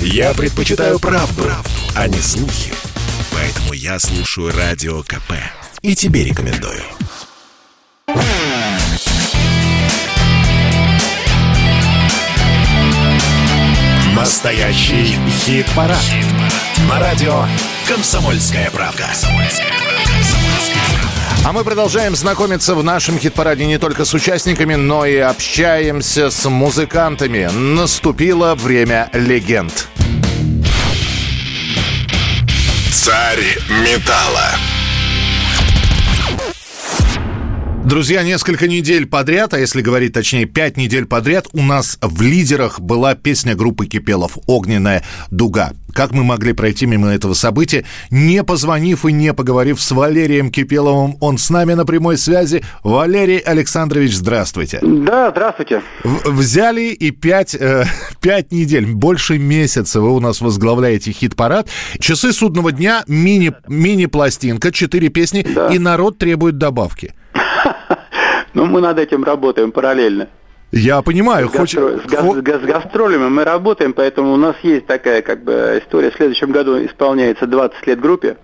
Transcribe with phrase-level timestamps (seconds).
[0.00, 2.72] Я предпочитаю правду, правду, а не слухи.
[3.32, 5.32] Поэтому я слушаю Радио КП.
[5.82, 6.82] И тебе рекомендую.
[14.14, 15.98] Настоящий хит-парад.
[16.00, 16.26] Хит
[16.88, 17.44] На радио
[17.86, 19.06] «Комсомольская правка».
[21.46, 26.44] А мы продолжаем знакомиться в нашем хит-параде не только с участниками, но и общаемся с
[26.50, 27.48] музыкантами.
[27.52, 29.86] Наступило время легенд.
[32.90, 34.75] Царь металла.
[37.86, 42.80] Друзья, несколько недель подряд, а если говорить точнее, пять недель подряд, у нас в лидерах
[42.80, 45.70] была песня группы Кипелов «Огненная дуга».
[45.94, 51.16] Как мы могли пройти мимо этого события, не позвонив и не поговорив с Валерием Кипеловым?
[51.20, 52.64] Он с нами на прямой связи.
[52.82, 54.80] Валерий Александрович, здравствуйте.
[54.82, 55.80] Да, здравствуйте.
[56.02, 57.84] В- взяли и пять, э,
[58.20, 61.68] пять недель, больше месяца вы у нас возглавляете хит-парад.
[62.00, 65.68] Часы судного дня, мини, мини-пластинка, четыре песни, Да.
[65.72, 67.14] и народ требует добавки.
[68.54, 70.28] Ну, мы над этим работаем параллельно.
[70.72, 74.56] Я понимаю, С, гастро- с га- с га- с гастролями мы работаем, поэтому у нас
[74.62, 76.10] есть такая как бы история.
[76.10, 78.36] В следующем году исполняется 20 лет группе.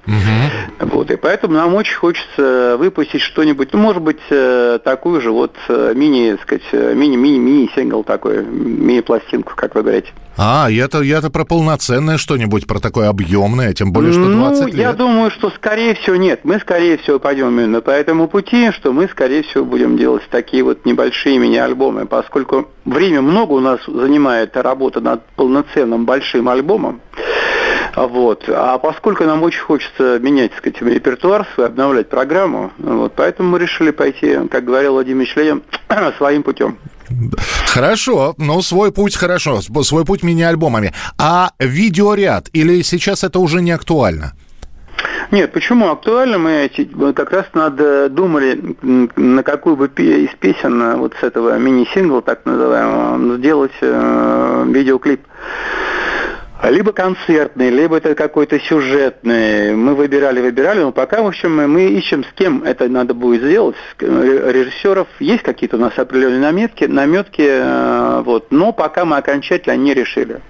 [0.79, 5.55] Вот, и поэтому нам очень хочется выпустить что-нибудь, ну, может быть, э, такую же вот
[5.69, 10.09] э, мини, сказать, э, мини-мини-мини-сингл такой, мини-пластинку, как вы говорите.
[10.36, 14.77] А, я-то, я-то про полноценное что-нибудь, про такое объемное, тем более, что 20 ну, лет.
[14.77, 16.41] я думаю, что скорее всего нет.
[16.45, 20.62] Мы скорее всего пойдем именно по этому пути, что мы скорее всего будем делать такие
[20.62, 27.01] вот небольшие мини-альбомы, поскольку время много у нас занимает работа над полноценным большим альбомом.
[27.97, 28.45] Вот.
[28.49, 33.59] А поскольку нам очень хочется менять, так сказать, репертуар свой, обновлять программу, вот, поэтому мы
[33.59, 35.63] решили пойти, как говорил Владимир Ленин,
[36.19, 36.77] своим путем.
[37.69, 40.93] Хорошо, ну, свой путь хорошо, св- свой путь мини-альбомами.
[41.19, 44.35] А видеоряд, или сейчас это уже не актуально?
[45.33, 46.37] Нет, почему актуально?
[46.37, 46.69] Мы
[47.15, 52.20] как раз надо думали, м, на какую бы из песен э, вот с этого мини-сингла,
[52.20, 55.23] так называемого, сделать э, видеоклип.
[56.65, 59.75] Либо концертный, либо это какой-то сюжетный.
[59.75, 63.77] Мы выбирали, выбирали, но пока, в общем, мы- ищем, с кем это надо будет сделать.
[64.01, 69.95] Режиссеров есть какие-то у нас определенные наметки, наметки, э, вот, но пока мы окончательно не
[69.95, 70.42] решили.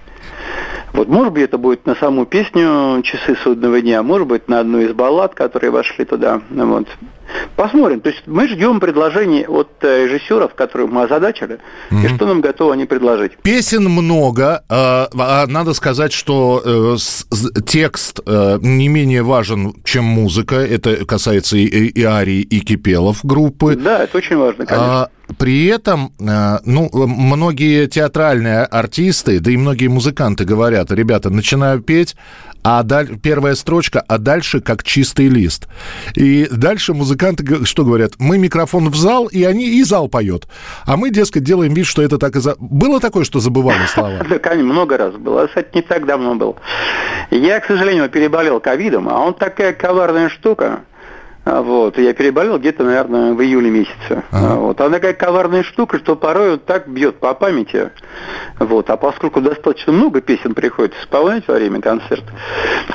[0.93, 4.79] Вот, может быть, это будет на саму песню «Часы судного дня», может быть, на одну
[4.79, 6.41] из баллад, которые вошли туда.
[6.51, 6.87] Вот.
[7.55, 8.01] Посмотрим.
[8.01, 11.59] То есть мы ждем предложений от э, режиссеров, которых мы озадачили,
[11.89, 13.37] и что нам готовы они предложить.
[13.37, 16.95] Песен много, а, а надо сказать, что э,
[17.65, 20.55] текст э, не менее важен, чем музыка.
[20.57, 23.75] Это касается и, и, и Арии, и Кипелов группы.
[23.75, 25.09] Да, это очень важно, конечно.
[25.33, 31.81] А, при этом, э, ну, многие театральные артисты, да и многие музыканты говорят, ребята, начинаю
[31.81, 32.15] петь,
[32.63, 35.67] а даль- первая строчка, а дальше как чистый лист.
[36.15, 38.13] И дальше музыканты что говорят?
[38.19, 40.47] Мы микрофон в зал, и они и зал поет.
[40.85, 42.55] А мы, дескать, делаем вид, что это так и за...
[42.59, 44.19] Было такое, что забывали слова?
[44.29, 45.47] Да, конечно, много раз было.
[45.47, 46.55] Кстати, не так давно был.
[47.31, 50.81] Я, к сожалению, переболел ковидом, а он такая коварная штука.
[51.45, 54.23] А, Вот, я переболел где-то, наверное, в июле месяце.
[54.31, 57.91] А, Вот, она такая коварная штука, что порой вот так бьет по памяти.
[58.59, 62.31] Вот, а поскольку достаточно много песен приходится исполнять во время концерта,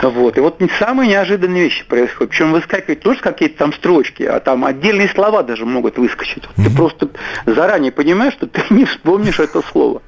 [0.02, 2.30] вот, и вот самые неожиданные вещи происходят.
[2.30, 6.44] Причем выскакивают тоже какие-то там строчки, а там отдельные слова даже могут выскочить.
[6.56, 7.08] Вот Ты просто
[7.46, 10.02] заранее понимаешь, что ты не вспомнишь это слово.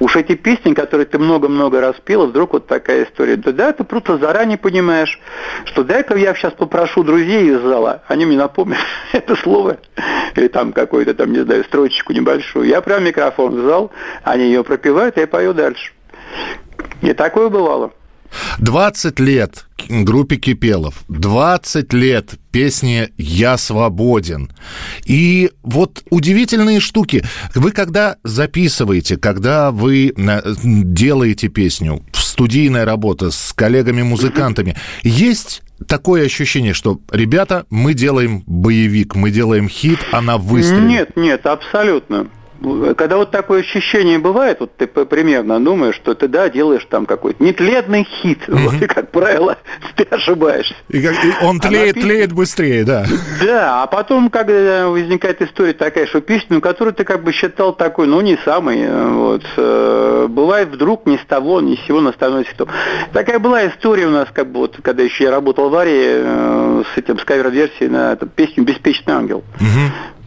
[0.00, 3.36] Уж эти песни, которые ты много-много раз пела, вдруг вот такая история.
[3.36, 5.20] Да, да, ты просто заранее понимаешь,
[5.64, 8.78] что дай-ка я сейчас попрошу друзей из зала, они мне напомнят
[9.12, 9.78] это слово,
[10.34, 12.66] или там какую-то там, не знаю, строчечку небольшую.
[12.66, 13.90] Я прям микрофон в зал,
[14.24, 15.92] они ее пропевают, а я пою дальше.
[17.02, 17.92] И такое бывало.
[18.58, 24.50] 20 лет группе Кипелов, 20 лет песни «Я свободен».
[25.04, 27.24] И вот удивительные штуки.
[27.54, 36.74] Вы когда записываете, когда вы э, делаете песню, студийная работа с коллегами-музыкантами, есть такое ощущение,
[36.74, 40.88] что, ребята, мы делаем боевик, мы делаем хит, она выстрелит?
[40.88, 42.28] Нет, нет, абсолютно.
[42.96, 47.42] Когда вот такое ощущение бывает, вот ты примерно думаешь, что ты, да, делаешь там какой-то
[47.42, 49.56] нетледный хит, вот, и, как правило,
[49.96, 50.74] ты ошибаешься.
[50.88, 53.06] И как- и он А тлеет, написано- тлеет быстрее, да.
[53.44, 58.06] Да, а потом, когда возникает история такая, что песню, которую ты как бы считал такой,
[58.08, 62.12] ну, не самый, э, вот, э, бывает вдруг ни с того, ни с сего она
[62.12, 62.68] становится хитом.
[63.12, 66.82] Такая была история у нас, как бы, вот, когда еще я работал в Арии, э,
[66.92, 69.44] с этим, с кавер-версией на эту песню «Беспечный ангел».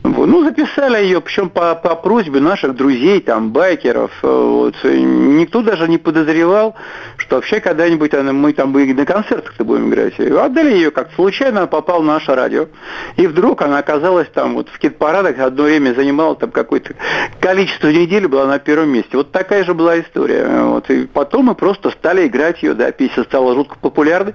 [0.03, 4.11] Ну, записали ее, причем по, по просьбе наших друзей, там, байкеров.
[4.23, 4.75] Э, вот.
[4.83, 6.75] Никто даже не подозревал,
[7.17, 10.19] что вообще когда-нибудь мы там бы на концертах-то будем играть.
[10.19, 12.67] Отдали ее как случайно, попал на наше радио.
[13.15, 16.95] И вдруг она оказалась там вот в кит-парадах, одно время занимала там какое-то
[17.39, 19.17] количество недель, была на первом месте.
[19.17, 20.47] Вот такая же была история.
[20.47, 20.89] Вот.
[20.89, 24.33] И потом мы просто стали играть ее, да, песня стала жутко популярной.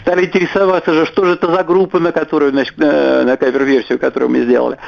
[0.00, 4.30] Стали интересоваться же, что же это за группа, на которую, значит, на, на кавер-версию, которую
[4.30, 4.78] мы сделали.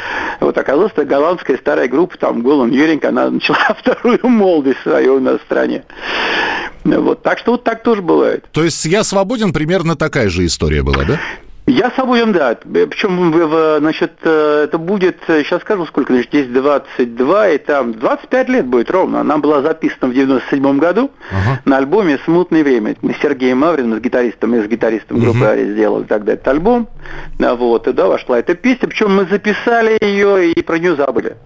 [0.41, 5.21] Вот оказалось, это голландская старая группа, там Голан Юринг, она начала вторую молодость свою у
[5.21, 5.85] нас стране.
[6.85, 8.47] Вот, так что вот так тоже бывает.
[8.53, 11.21] То есть «Я свободен» примерно такая же история была, да?
[11.71, 12.57] Я свободен, да.
[12.57, 13.33] Причем,
[13.79, 18.91] значит, э, это будет, сейчас скажу, сколько, значит, здесь 22, и там 25 лет будет
[18.91, 19.21] ровно.
[19.21, 21.61] Она была записана в 97 году ага.
[21.65, 22.97] на альбоме «Смутное время».
[23.03, 25.47] Мы с Сергеем Мавриным, с гитаристом и с гитаристом группы угу.
[25.47, 26.89] «Ари» сделали тогда этот альбом.
[27.39, 28.89] Вот, и да, вошла эта песня.
[28.89, 31.37] Причем мы записали ее и про нее забыли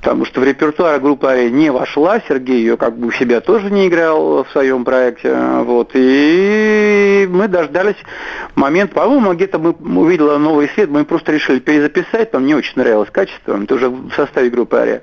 [0.00, 3.86] потому что в репертуар группы не вошла, Сергей ее как бы у себя тоже не
[3.86, 7.96] играл в своем проекте, вот, и мы дождались
[8.54, 13.10] момент, по-моему, где-то мы увидели новый свет, мы просто решили перезаписать, нам не очень нравилось
[13.10, 15.02] качество, это уже в составе группы Ария,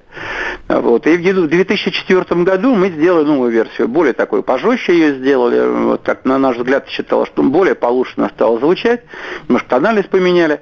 [0.68, 6.02] вот, и в 2004 году мы сделали новую версию, более такой пожестче ее сделали, вот,
[6.04, 9.04] как на наш взгляд считалось, что более получше она стала звучать,
[9.48, 10.62] может, тональность поменяли,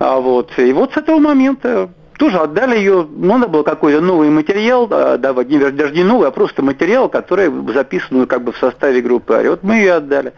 [0.00, 4.28] а вот, и вот с этого момента тоже отдали ее, ну, надо было какой-то новый
[4.28, 9.00] материал давать, не, даже не новый, а просто материал, который записан как бы в составе
[9.00, 9.48] группы Ари.
[9.48, 10.34] Вот мы ее отдали.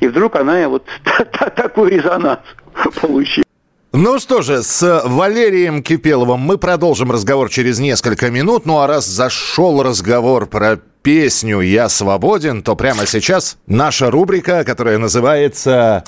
[0.00, 0.84] И вдруг она вот
[1.56, 2.40] такой резонанс
[3.00, 3.44] получила.
[3.92, 8.66] Ну что же, с Валерием Кипеловым мы продолжим разговор через несколько минут.
[8.66, 14.98] Ну а раз зашел разговор про песню «Я свободен», то прямо сейчас наша рубрика, которая
[14.98, 16.04] называется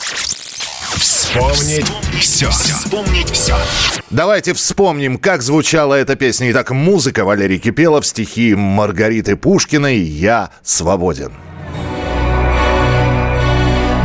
[0.98, 1.86] Вспомнить
[2.20, 2.50] все.
[2.50, 3.54] Вспомнить все.
[4.10, 6.50] Давайте вспомним, как звучала эта песня.
[6.50, 11.32] Итак, музыка Валерий Кипелов, стихи Маргариты Пушкиной «Я свободен».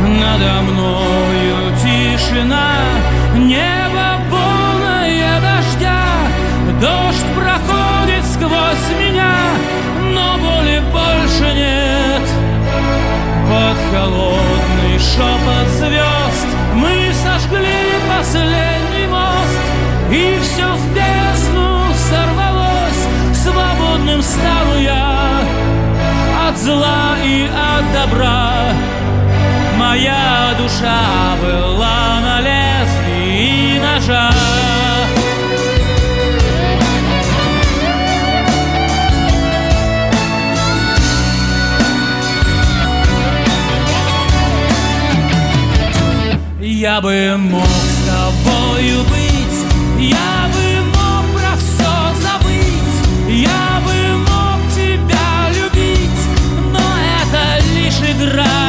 [0.00, 1.13] Надо мною
[18.34, 19.60] последний мост,
[20.10, 25.40] и все в бездну сорвалось, свободным стал я
[26.48, 28.72] от зла и от добра.
[29.76, 34.30] Моя душа была на лезвии ножа.
[46.60, 47.93] Я бы мог
[58.16, 58.63] это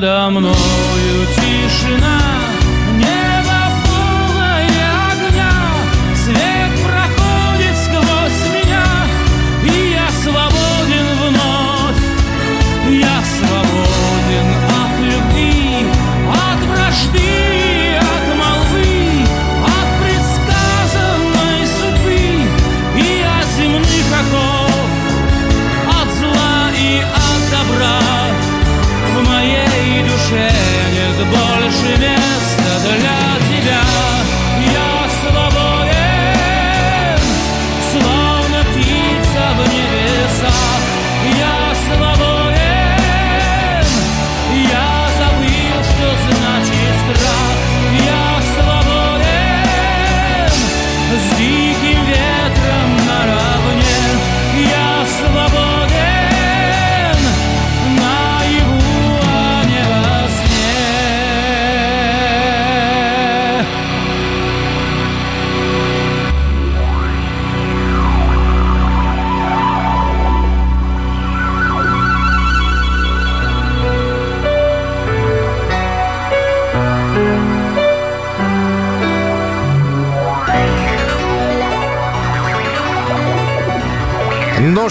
[0.00, 0.89] Надо мною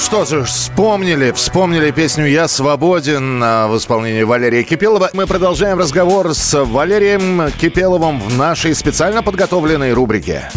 [0.09, 5.11] что же, вспомнили, вспомнили песню «Я свободен» в исполнении Валерия Кипелова.
[5.13, 10.49] Мы продолжаем разговор с Валерием Кипеловым в нашей специально подготовленной рубрике.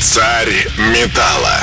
[0.00, 1.58] Царь металла.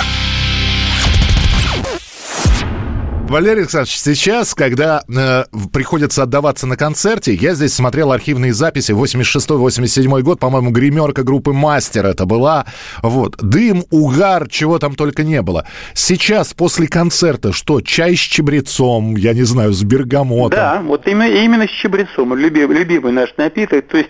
[3.30, 10.22] Валерий Александрович, сейчас, когда э, приходится отдаваться на концерте, я здесь смотрел архивные записи, 86-87
[10.22, 12.66] год, по-моему, гримерка группы «Мастер» это была.
[13.04, 13.38] Вот.
[13.38, 15.68] Дым, угар, чего там только не было.
[15.94, 20.58] Сейчас, после концерта, что, чай с чабрецом, я не знаю, с бергамотом?
[20.58, 23.86] Да, вот именно, именно с чабрецом, любимый, любимый наш напиток.
[23.90, 24.10] То есть,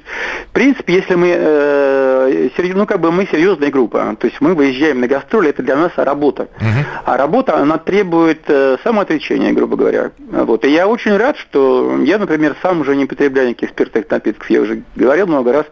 [0.50, 4.54] в принципе, если мы, э, серьез, ну, как бы мы серьезная группа, то есть мы
[4.54, 6.44] выезжаем на гастроли, это для нас работа.
[6.44, 6.86] Угу.
[7.04, 10.12] А работа, она требует э, самого отречения, грубо говоря.
[10.20, 10.64] Вот.
[10.66, 14.50] И я очень рад, что я, например, сам уже не потребляю никаких спиртных напитков.
[14.50, 15.66] Я уже говорил много раз.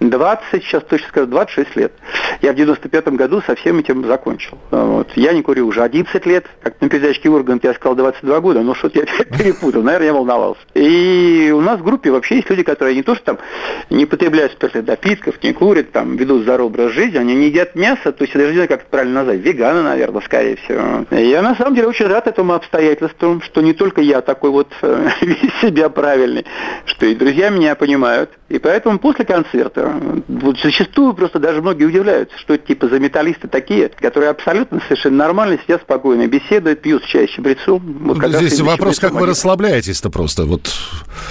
[0.00, 1.92] 20, сейчас точно скажу, 26 лет.
[2.42, 4.58] Я в 95-м году со всем этим закончил.
[4.70, 5.10] Вот.
[5.16, 6.46] Я не курю уже 11 лет.
[6.62, 9.06] Как на передачке Ургант я сказал 22 года, но что-то я
[9.38, 9.82] перепутал.
[9.82, 10.60] Наверное, я волновался.
[10.74, 13.38] И у нас в группе вообще есть люди, которые не то, что там
[13.90, 18.12] не потребляют спиртных напитков, не курят, там, ведут здоровый образ жизни, они не едят мясо,
[18.12, 21.04] то есть я даже не знаю, как это правильно назвать, веганы, наверное, скорее всего.
[21.10, 24.50] И я на самом деле очень рад этому обстоятельству обстоятельством, что не только я такой
[24.50, 26.44] вот э, весь себя правильный,
[26.84, 28.30] что и друзья меня понимают.
[28.48, 29.92] И поэтому после концерта,
[30.28, 35.16] вот зачастую просто даже многие удивляются, что это типа за металлисты такие, которые абсолютно совершенно
[35.16, 37.82] нормально сидят спокойно, беседуют, пьют чай с чабрецом.
[38.02, 40.44] Вот ну, Здесь вопрос, как вы расслабляетесь-то просто?
[40.44, 40.72] Вот.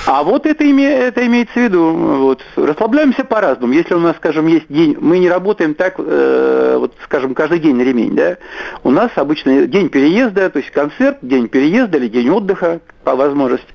[0.07, 1.93] А вот это, име, это имеется в виду.
[1.93, 2.41] Вот.
[2.55, 3.73] Расслабляемся по-разному.
[3.73, 7.75] Если у нас, скажем, есть день, мы не работаем так, э, вот, скажем, каждый день
[7.75, 8.37] на ремень, да?
[8.83, 13.67] У нас обычно день переезда, то есть концерт, день переезда или день отдыха, по возможности.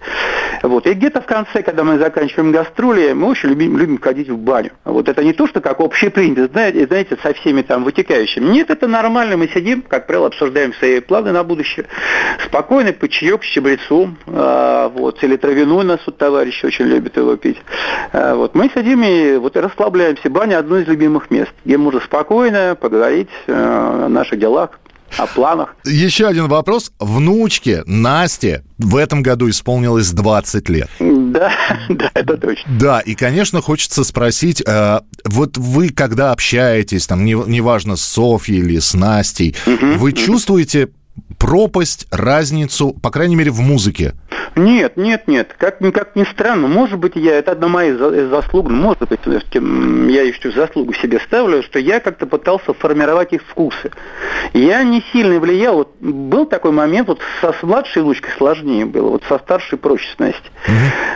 [0.63, 0.87] Вот.
[0.87, 4.73] И где-то в конце, когда мы заканчиваем гастроли, мы очень любим, любим ходить в баню.
[4.85, 8.45] Вот это не то, что как общепринято, знаете, знаете, со всеми там вытекающими.
[8.45, 11.87] Нет, это нормально, мы сидим, как правило, обсуждаем свои планы на будущее.
[12.45, 17.37] Спокойно, по чаек с чабрецом, а, вот, или травяной нас вот товарищ очень любит его
[17.37, 17.59] пить.
[18.13, 20.29] А, вот, мы сидим и вот расслабляемся.
[20.29, 24.79] Баня одно из любимых мест, где можно спокойно поговорить о наших делах,
[25.17, 25.75] о планах.
[25.85, 26.93] Еще один вопрос.
[26.99, 30.89] Внучке Насте в этом году исполнилось 20 лет.
[30.99, 31.53] Да,
[31.89, 32.71] да, это точно.
[32.79, 38.61] Да, и, конечно, хочется спросить, э, вот вы, когда общаетесь, там, не, неважно, с Софьей
[38.61, 40.17] или с Настей, угу, вы угу.
[40.17, 40.89] чувствуете
[41.39, 44.15] пропасть, разницу, по крайней мере, в музыке?
[44.57, 45.55] Нет, нет, нет.
[45.57, 47.97] Как, как ни странно, может быть, я, это одна моя
[48.29, 53.91] заслуг, может быть, я еще заслугу себе ставлю, что я как-то пытался формировать их вкусы.
[54.53, 55.77] Я не сильно влиял.
[55.77, 60.19] Вот был такой момент, вот со младшей внучкой сложнее было, вот со старшей проще с
[60.19, 60.51] Настей.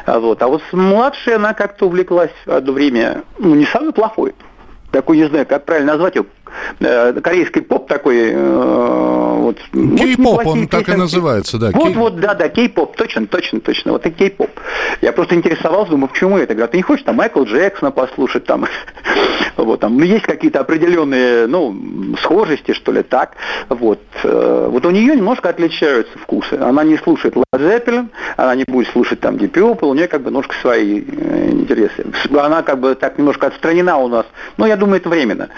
[0.07, 4.35] А, вот, а вот с младшей она как-то увлеклась одно время, ну, не самый плохой
[4.95, 6.27] такой, не знаю, как правильно назвать его,
[6.79, 8.33] корейский поп такой.
[8.33, 11.71] Э, вот, кей-поп, он так и называется, да.
[11.73, 11.95] Вот, кей...
[11.95, 14.51] вот, да, да, кей-поп, точно, точно, точно, вот и кей-поп.
[15.03, 16.55] Я просто интересовался, думаю, почему это?
[16.55, 18.67] Говорят, ты не хочешь там Майкл Джексона послушать, там,
[19.57, 21.75] вот, там, ну, есть какие-то определенные, ну,
[22.21, 23.33] схожести, что ли, так,
[23.69, 24.01] вот.
[24.23, 26.55] Э, вот у нее немножко отличаются вкусы.
[26.55, 30.23] Она не слушает Led Zeppelin, она не будет слушать там Deep Purple, у нее как
[30.23, 32.07] бы немножко свои интересы.
[32.31, 35.49] Она как бы так немножко отстранена у нас, но я думаю, это временно,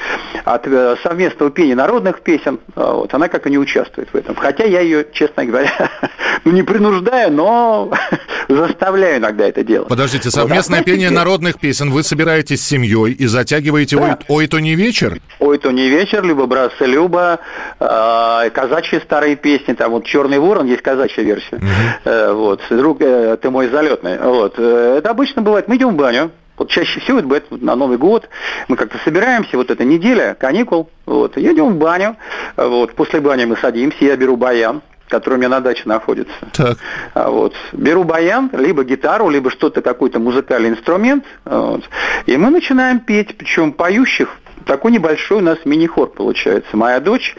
[0.44, 0.66] от
[1.02, 4.34] совместного пения народных песен, а, вот, она как и не участвует в этом.
[4.36, 5.90] Хотя я ее, честно говоря,
[6.44, 7.92] ну не принуждаю, но
[8.48, 9.88] заставляю иногда это делать.
[9.88, 14.18] Подождите, совместное вот, а пение народных песен, вы собираетесь с семьей и затягиваете да.
[14.28, 15.18] ой, ой, то не вечер?
[15.38, 17.40] Ой, то не вечер, либо браться Люба,
[17.80, 21.56] э, казачьи старые песни, там вот Черный ворон, есть казачья версия.
[21.56, 21.66] Угу.
[22.04, 24.18] Э, вот, друг, э, ты мой залетный.
[24.18, 24.54] Вот.
[24.58, 27.98] Э, это обычно бывает, мы идем в баню, вот чаще всего это бывает на Новый
[27.98, 28.28] год.
[28.68, 32.16] Мы как-то собираемся, вот эта неделя, каникул, вот, едем в баню.
[32.56, 36.34] Вот, после бани мы садимся, я беру баян, который у меня на даче находится.
[36.52, 36.78] Так.
[37.14, 37.54] А вот.
[37.72, 41.24] Беру баян, либо гитару, либо что-то, какой-то музыкальный инструмент.
[41.44, 41.84] Вот.
[42.26, 44.28] И мы начинаем петь, причем поющих
[44.66, 46.76] такой небольшой у нас мини-хор получается.
[46.76, 47.34] Моя дочь,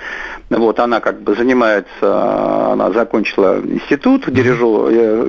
[0.50, 4.57] вот она как бы занимается, она закончила институт, дирижер,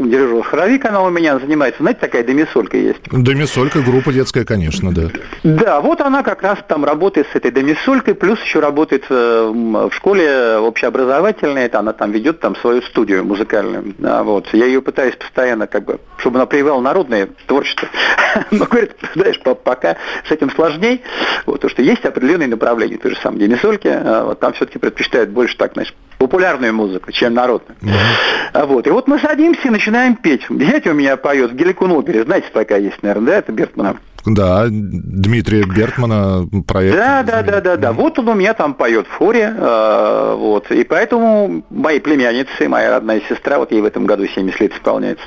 [0.04, 1.82] дирижер хоровик она у меня занимается.
[1.82, 3.00] Знаете, такая домисолька есть.
[3.10, 5.10] Домисолька, группа детская, конечно, да.
[5.42, 9.90] Да, вот она как раз там работает с этой домисолькой, плюс еще работает э, в
[9.92, 13.94] школе общеобразовательной, это она там ведет там свою студию музыкальную.
[13.98, 14.46] Вот.
[14.52, 17.88] Я ее пытаюсь постоянно, как бы, чтобы она привела народное творчество.
[18.50, 21.02] Но, говорит, знаешь, пока с этим сложней,
[21.46, 25.30] вот, потому что есть определенные направления, той же самой Денисольки, а вот там все-таки предпочитают
[25.30, 27.76] больше так, значит, популярную музыку, чем народную.
[27.80, 28.66] Mm-hmm.
[28.66, 28.86] Вот.
[28.86, 30.42] И вот мы садимся и начинаем петь.
[30.50, 33.96] Дядя у меня поет в Геликун опере, знаете, такая есть, наверное, да, это Бертмана.
[34.26, 36.96] Да, Дмитрия Бертмана проект.
[36.96, 37.92] Да, да, да, да, да.
[37.92, 40.70] Вот он у меня там поет в хоре, э, вот.
[40.70, 45.24] И поэтому мои племянницы, моя родная сестра, вот ей в этом году 70 лет исполняется,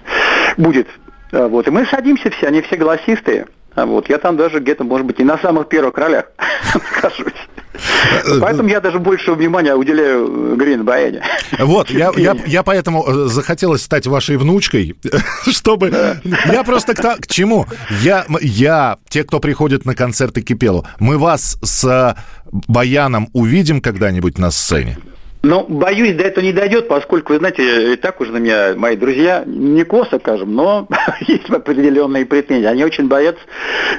[0.57, 0.87] будет.
[1.31, 1.67] Вот.
[1.67, 3.47] И мы садимся все, они все голосистые.
[3.75, 4.09] А Вот.
[4.09, 6.25] Я там даже где-то, может быть, и на самых первых ролях
[6.73, 7.33] нахожусь.
[8.39, 11.23] Поэтому я даже больше внимания уделяю Грин Баяне.
[11.59, 14.95] Вот, я, я, я поэтому э, захотелось стать вашей внучкой,
[15.49, 16.19] чтобы...
[16.51, 17.65] Я просто к, к чему?
[18.01, 22.15] Я, я, те, кто приходит на концерты Кипелу, мы вас с э,
[22.67, 24.97] Баяном увидим когда-нибудь на сцене?
[25.43, 28.95] Ну, боюсь, до этого не дойдет, поскольку, вы знаете, и так уже на меня мои
[28.95, 30.87] друзья, не косо, скажем, но
[31.21, 32.67] есть определенные претензии.
[32.67, 33.41] Они очень боятся,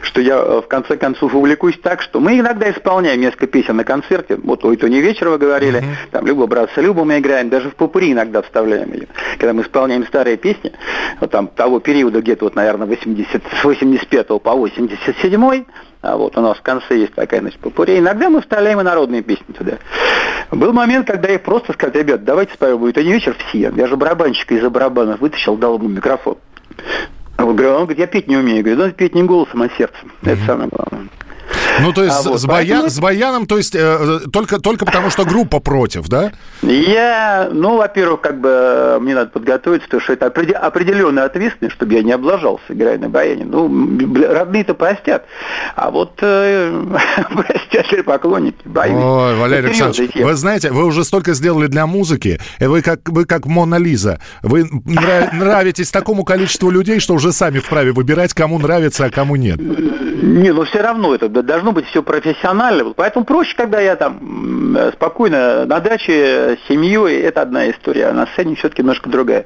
[0.02, 3.82] что я э, в конце концов увлекусь так, что мы иногда исполняем несколько песен на
[3.82, 4.36] концерте.
[4.36, 5.82] Вот ой, то не вечер вы говорили,
[6.12, 9.08] там Люба, братца, Люба мы играем, даже в попури иногда вставляем ее.
[9.38, 10.72] Когда мы исполняем старые песни,
[11.20, 15.64] вот там того периода где-то вот, наверное, 80, с 85 по 87 а
[16.02, 17.98] вот у нас в конце есть такая, значит, попури.
[17.98, 19.78] Иногда мы вставляем и народные песни туда.
[20.50, 23.72] Был момент, когда я просто сказал, ребят, давайте споем будет не вечер все.
[23.74, 26.36] Я же барабанщика из-за барабанов вытащил, дал ему микрофон.
[27.36, 28.58] А он говорит, я петь не умею.
[28.58, 30.12] Я говорю, ну петь не голосом, а сердцем.
[30.22, 31.08] Это самое главное.
[31.80, 34.84] Ну, то есть А с- вот, с, поэтому- с Баяном, то есть э, только, только
[34.84, 36.32] потому, что группа против, да?
[36.62, 41.74] Я, ну, во-первых, как бы э, мне надо подготовиться, потому что это опреде- определенная ответственность,
[41.74, 43.44] чтобы я не облажался, играя на баяне.
[43.44, 43.68] Ну,
[44.32, 45.24] родные-то простят,
[45.76, 46.72] а вот э,
[47.34, 48.98] простят ли поклонники баяна.
[49.00, 50.26] Ой, Валерий Александрович, тема.
[50.28, 54.20] вы знаете, вы уже столько сделали для музыки, вы как, вы как Мона Лиза.
[54.42, 59.36] Вы нрав- нравитесь такому количеству людей, что уже сами вправе выбирать, кому нравится, а кому
[59.36, 59.58] нет.
[59.60, 62.92] Не, ну все равно это д- должно быть все профессионально.
[62.92, 68.12] Поэтому проще, когда я там э, спокойно на даче с семьей, это одна история, а
[68.12, 69.44] на сцене все-таки немножко другая.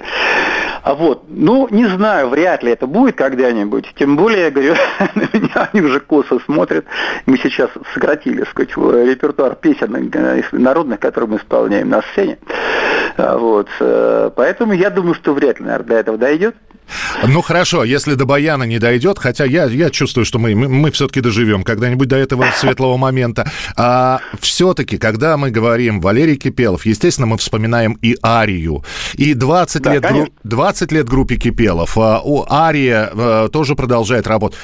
[0.82, 3.92] А вот, ну, не знаю, вряд ли это будет когда-нибудь.
[3.98, 4.74] Тем более, я говорю,
[5.72, 6.86] они уже косо смотрят.
[7.26, 12.38] Мы сейчас сократили, сказать, в- репертуар песен э, народных, которые мы исполняем на сцене.
[13.18, 16.56] А Вот, э, поэтому я думаю, что вряд ли, наверное, до этого дойдет.
[17.26, 20.90] Ну хорошо, если до Баяна не дойдет, хотя я, я чувствую, что мы, мы, мы
[20.90, 23.50] все-таки доживем когда-нибудь до этого светлого момента.
[23.76, 28.84] А все-таки, когда мы говорим Валерий Кипелов, естественно, мы вспоминаем и Арию.
[29.14, 30.34] И 20, Да, лет, конечно.
[30.44, 31.96] 20 лет группе Кипелов.
[31.98, 34.58] А, у Ария э, тоже продолжает работать.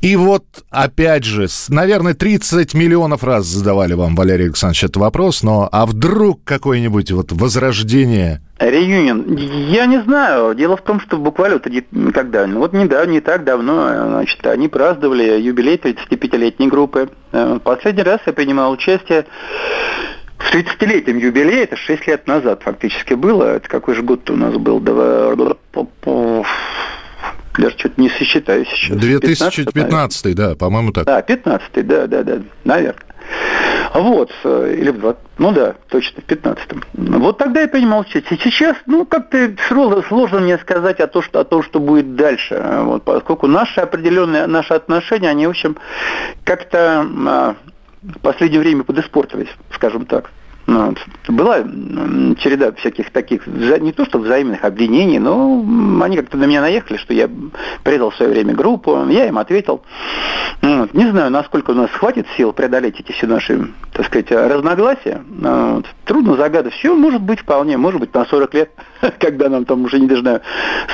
[0.00, 5.68] И вот, опять же, наверное, 30 миллионов раз задавали вам, Валерий Александрович, этот вопрос, но
[5.70, 8.42] а вдруг какое-нибудь вот возрождение...
[8.60, 9.34] Реюнион.
[9.36, 10.54] Я не знаю.
[10.54, 14.68] Дело в том, что буквально вот когда, ну вот недавно, не так давно, значит, они
[14.68, 17.08] праздновали юбилей 35-летней группы.
[17.32, 19.24] Э, Последний раз я принимал участие
[20.36, 23.56] в 30-летнем юбилее, это 6 лет назад фактически было.
[23.56, 24.80] Это какой же год у нас был?
[27.58, 28.98] Даже что-то не сосчитаю сейчас.
[28.98, 29.20] 15, наверное.
[29.20, 31.06] 2015, да, по-моему, так.
[31.06, 33.04] Да, 15 да, да, да, наверное.
[33.92, 36.82] Вот, э, или в 20, ну да, точно, в 15-м.
[37.20, 38.38] Вот тогда я принимал участие.
[38.42, 42.62] Сейчас, ну, как-то сложно, сложно мне сказать о том, что, о том, что будет дальше.
[42.82, 45.76] Вот, поскольку наши определенные, наши отношения, они, в общем,
[46.44, 47.56] как-то а,
[48.02, 50.30] в последнее время подиспортились, скажем так.
[50.70, 50.98] Ну, вот.
[51.26, 51.64] Была
[52.38, 55.64] череда всяких таких, не то что взаимных обвинений, но
[56.00, 57.28] они как-то на меня наехали, что я
[57.82, 59.82] предал в свое время группу, я им ответил.
[60.62, 60.94] Ну, вот.
[60.94, 65.24] Не знаю, насколько у нас хватит сил преодолеть эти все наши, так сказать, разногласия.
[65.28, 65.86] Ну, вот.
[66.04, 66.72] Трудно загадать.
[66.74, 68.70] Все может быть вполне, может быть на 40 лет,
[69.18, 70.40] когда нам там уже, не знаю,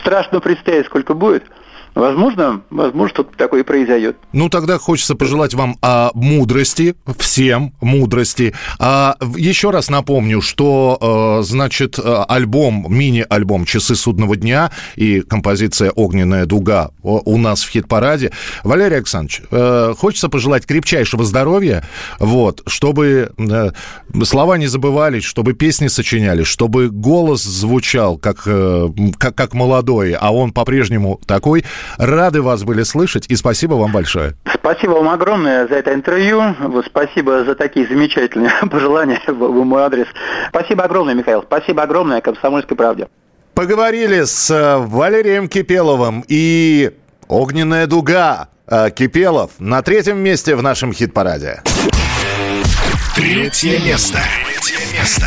[0.01, 1.45] страшно представить, сколько будет.
[1.97, 4.19] Возможно, возможно, что-то такое и произойдет.
[4.35, 8.53] Ну, тогда хочется пожелать вам а, мудрости, всем мудрости.
[8.79, 15.91] А, еще раз напомню, что, э, значит, э, альбом, мини-альбом «Часы судного дня» и композиция
[15.91, 18.31] «Огненная дуга» у нас в хит-параде.
[18.63, 21.83] Валерий Александрович, э, хочется пожелать крепчайшего здоровья,
[22.19, 23.71] вот, чтобы э,
[24.25, 30.31] слова не забывались, чтобы песни сочинялись, чтобы голос звучал как, э, как, как молодой, а
[30.31, 31.65] он по-прежнему такой.
[31.99, 34.35] Рады вас были слышать, и спасибо вам большое.
[34.53, 36.43] Спасибо вам огромное за это интервью.
[36.59, 40.07] Вот, спасибо за такие замечательные пожелания в, в мой адрес.
[40.49, 41.43] Спасибо огромное, Михаил.
[41.43, 43.09] Спасибо огромное «Комсомольской правде».
[43.55, 46.91] Поговорили с э, Валерием Кипеловым и
[47.29, 51.63] «Огненная дуга» э, Кипелов на третьем месте в нашем хит-параде.
[53.15, 54.19] Третье место.
[54.45, 55.27] Третье место.